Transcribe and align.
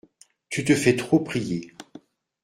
Tu 0.49 0.63
te 0.65 0.73
fais 0.73 0.95
trop 0.95 1.19
prier. 1.19 1.75